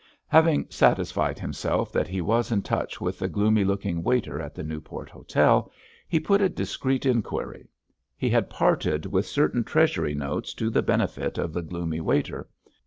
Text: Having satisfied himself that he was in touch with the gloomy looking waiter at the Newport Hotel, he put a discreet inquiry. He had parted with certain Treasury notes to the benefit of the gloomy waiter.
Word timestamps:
Having 0.29 0.65
satisfied 0.71 1.37
himself 1.37 1.91
that 1.91 2.07
he 2.07 2.21
was 2.21 2.51
in 2.51 2.63
touch 2.63 2.99
with 2.99 3.19
the 3.19 3.27
gloomy 3.27 3.63
looking 3.63 4.01
waiter 4.01 4.41
at 4.41 4.55
the 4.55 4.63
Newport 4.63 5.11
Hotel, 5.11 5.71
he 6.09 6.19
put 6.19 6.41
a 6.41 6.49
discreet 6.49 7.05
inquiry. 7.05 7.67
He 8.17 8.31
had 8.31 8.49
parted 8.49 9.05
with 9.05 9.27
certain 9.27 9.63
Treasury 9.63 10.15
notes 10.15 10.55
to 10.55 10.71
the 10.71 10.81
benefit 10.81 11.37
of 11.37 11.53
the 11.53 11.61
gloomy 11.61 12.01
waiter. 12.01 12.49